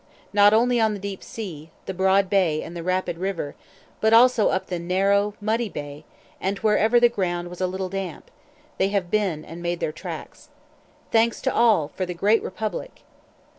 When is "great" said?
12.15-12.41